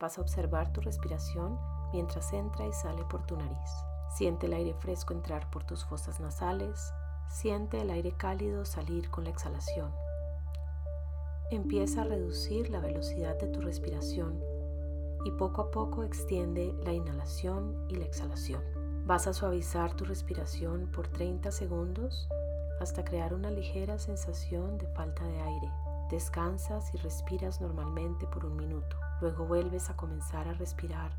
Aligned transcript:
Vas 0.00 0.16
a 0.16 0.22
observar 0.22 0.72
tu 0.72 0.80
respiración 0.80 1.58
mientras 1.92 2.32
entra 2.32 2.66
y 2.66 2.72
sale 2.72 3.04
por 3.04 3.26
tu 3.26 3.36
nariz. 3.36 3.70
Siente 4.16 4.46
el 4.46 4.54
aire 4.54 4.72
fresco 4.72 5.12
entrar 5.12 5.50
por 5.50 5.64
tus 5.64 5.84
fosas 5.84 6.20
nasales. 6.20 6.94
Siente 7.28 7.82
el 7.82 7.90
aire 7.90 8.12
cálido 8.16 8.64
salir 8.64 9.10
con 9.10 9.24
la 9.24 9.30
exhalación. 9.30 9.92
Empieza 11.50 12.00
a 12.00 12.04
reducir 12.04 12.70
la 12.70 12.80
velocidad 12.80 13.38
de 13.38 13.48
tu 13.48 13.60
respiración 13.60 14.42
y 15.26 15.32
poco 15.32 15.60
a 15.60 15.70
poco 15.70 16.02
extiende 16.02 16.74
la 16.82 16.94
inhalación 16.94 17.84
y 17.90 17.96
la 17.96 18.06
exhalación. 18.06 18.62
Vas 19.04 19.26
a 19.26 19.34
suavizar 19.34 19.94
tu 19.94 20.06
respiración 20.06 20.90
por 20.90 21.08
30 21.08 21.50
segundos 21.50 22.26
hasta 22.80 23.04
crear 23.04 23.34
una 23.34 23.50
ligera 23.50 23.98
sensación 23.98 24.78
de 24.78 24.86
falta 24.86 25.26
de 25.26 25.40
aire. 25.42 25.70
Descansas 26.10 26.94
y 26.94 26.96
respiras 26.98 27.60
normalmente 27.60 28.26
por 28.26 28.46
un 28.46 28.56
minuto. 28.56 28.96
Luego 29.20 29.46
vuelves 29.46 29.90
a 29.90 29.96
comenzar 29.96 30.48
a 30.48 30.54
respirar 30.54 31.12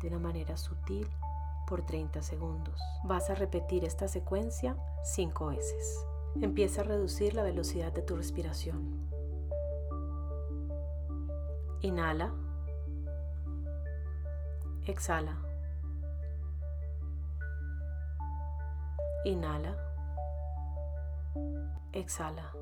de 0.00 0.08
una 0.08 0.18
manera 0.18 0.56
sutil 0.56 1.08
por 1.66 1.84
30 1.84 2.22
segundos. 2.22 2.80
Vas 3.04 3.30
a 3.30 3.34
repetir 3.34 3.84
esta 3.84 4.08
secuencia 4.08 4.76
5 5.04 5.46
veces. 5.46 6.06
Empieza 6.40 6.82
a 6.82 6.84
reducir 6.84 7.34
la 7.34 7.42
velocidad 7.42 7.92
de 7.92 8.02
tu 8.02 8.16
respiración. 8.16 9.08
Inhala. 11.80 12.32
Exhala. 14.84 15.38
Inhala. 19.24 19.76
Exhala. 21.92 22.52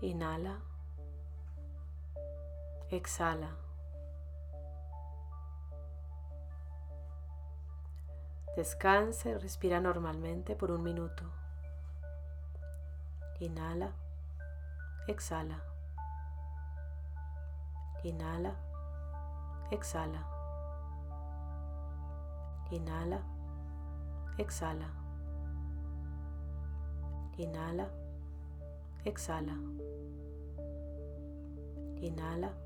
Inhala. 0.00 0.75
Exhala. 2.90 3.50
Descansa 8.56 9.28
y 9.28 9.34
respira 9.34 9.80
normalmente 9.80 10.54
por 10.54 10.70
un 10.70 10.82
minuto. 10.82 11.24
Inhala. 13.40 13.92
Exhala. 15.08 15.62
Inhala. 18.02 18.54
Exhala. 19.70 20.26
Inhala. 22.70 23.20
Exhala. 24.38 24.88
Inhala. 27.36 27.90
Exhala. 29.04 29.54
Inhala. 32.00 32.65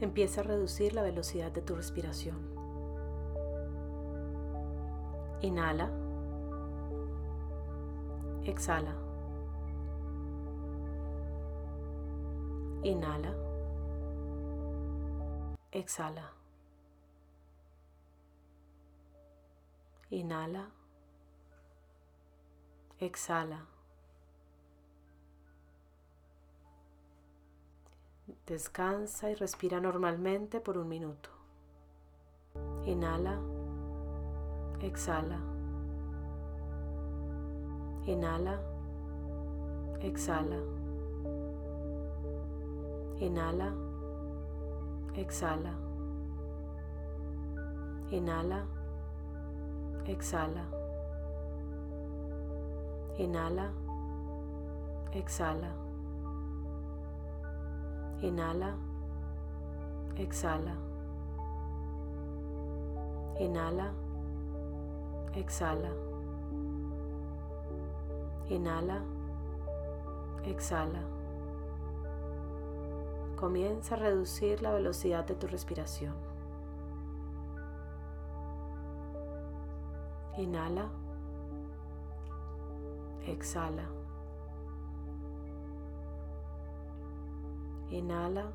Empieza 0.00 0.40
a 0.40 0.44
reducir 0.44 0.92
la 0.92 1.02
velocidad 1.02 1.52
de 1.52 1.62
tu 1.62 1.74
respiración. 1.76 2.36
Inhala. 5.40 5.90
Exhala. 8.44 8.94
Inhala. 12.82 13.34
Exhala. 15.72 16.32
Inhala. 20.10 20.70
Exhala. 23.00 23.73
Descansa 28.46 29.30
y 29.30 29.34
respira 29.36 29.80
normalmente 29.80 30.60
por 30.60 30.76
un 30.76 30.86
minuto. 30.86 31.30
Inhala. 32.84 33.40
Exhala. 34.82 35.38
Inhala. 38.04 38.60
Exhala. 40.00 40.58
Inhala. 43.18 43.72
Exhala. 45.14 45.72
Inhala. 48.10 48.66
Exhala. 50.04 50.64
Inhala. 53.16 53.72
Exhala. 55.14 55.83
Inhala. 58.22 58.74
Exhala. 60.16 60.74
Inhala. 63.40 63.92
Exhala. 65.34 65.90
Inhala. 68.48 69.02
Exhala. 70.44 71.02
Comienza 73.36 73.96
a 73.96 73.98
reducir 73.98 74.62
la 74.62 74.72
velocidad 74.72 75.24
de 75.26 75.34
tu 75.34 75.46
respiración. 75.46 76.14
Inhala. 80.36 80.88
Exhala. 83.26 84.03
Inhala. 87.90 88.52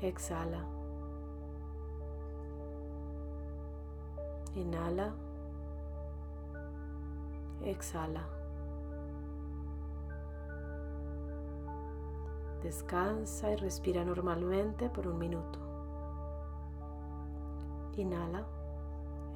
Exhala. 0.00 0.64
Inhala. 4.54 5.12
Exhala. 7.62 8.22
Descansa 12.62 13.52
y 13.52 13.56
respira 13.56 14.04
normalmente 14.04 14.90
por 14.90 15.06
un 15.06 15.18
minuto. 15.18 15.58
Inhala. 17.96 18.44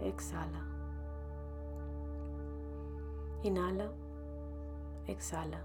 Exhala. 0.00 0.65
Inhala. 3.43 3.91
Exhala. 5.06 5.65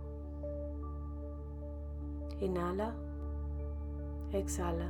Inhala. 2.41 2.91
Exhala. 4.33 4.89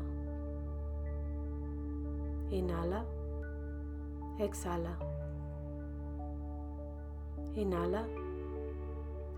Inhala. 2.49 3.03
Exhala. 4.39 4.95
Inhala. 7.55 8.07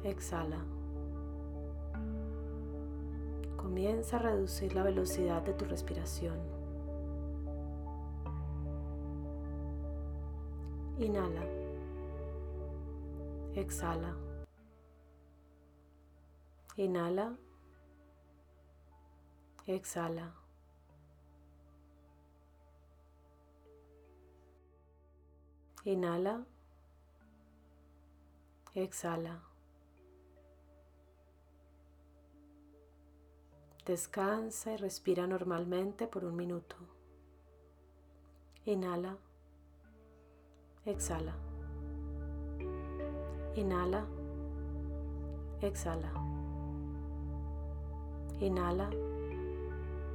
Exhala. 0.03 0.59
Comienza 3.57 4.17
a 4.17 4.19
reducir 4.19 4.75
la 4.75 4.83
velocidad 4.83 5.41
de 5.41 5.53
tu 5.53 5.65
respiración. 5.65 6.37
Inhala. 10.99 11.41
Exhala. 13.55 14.15
Inhala. 16.77 17.35
Exhala. 19.65 20.33
Inhala. 25.85 26.45
Exhala. 28.75 29.41
Descansa 33.85 34.73
y 34.73 34.77
respira 34.77 35.27
normalmente 35.27 36.07
por 36.07 36.23
un 36.25 36.35
minuto. 36.35 36.75
Inhala. 38.65 39.17
Exhala. 40.85 41.35
Inhala. 43.55 44.05
Exhala. 45.61 46.11
Inhala. 48.39 49.12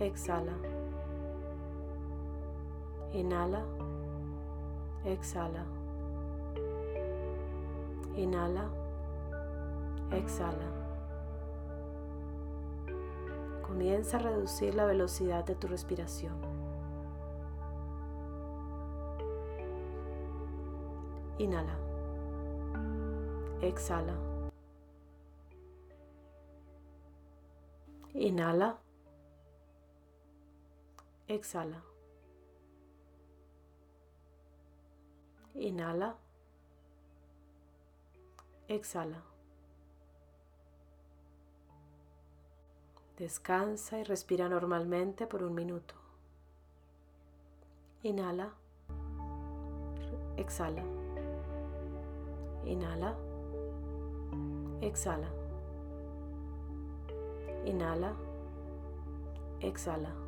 Exhala. 0.00 0.52
Inhala. 3.12 3.64
Exhala. 5.04 5.64
Inhala. 8.14 8.68
Exhala. 10.12 10.68
Comienza 13.66 14.18
a 14.18 14.20
reducir 14.20 14.76
la 14.76 14.86
velocidad 14.86 15.44
de 15.44 15.56
tu 15.56 15.66
respiración. 15.66 16.34
Inhala. 21.38 21.76
Exhala. 23.62 24.14
Inhala. 28.14 28.78
Exhala. 31.28 31.82
Inhala. 35.54 36.16
Exhala. 38.66 39.22
Descansa 43.18 43.98
y 43.98 44.04
respira 44.04 44.48
normalmente 44.48 45.26
por 45.26 45.42
un 45.42 45.54
minuto. 45.54 45.94
Inhala. 48.02 48.54
Exhala. 50.38 50.82
Inhala. 52.64 53.14
Exhala. 54.80 55.28
Inhala. 57.66 58.14
Exhala. 59.60 60.27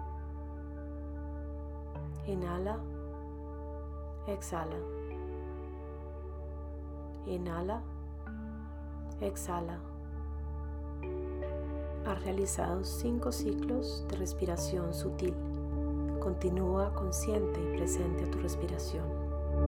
Inhala. 2.27 2.79
Exhala. 4.27 4.77
Inhala. 7.25 7.81
Exhala. 9.21 9.79
Has 12.05 12.23
realizado 12.23 12.83
cinco 12.83 13.31
ciclos 13.31 14.05
de 14.09 14.17
respiración 14.17 14.93
sutil. 14.93 15.35
Continúa 16.19 16.93
consciente 16.93 17.59
y 17.61 17.77
presente 17.77 18.23
a 18.25 18.31
tu 18.31 18.39
respiración. 18.39 19.20